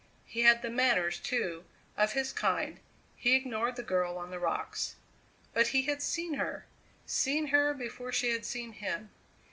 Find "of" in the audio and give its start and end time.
1.95-2.13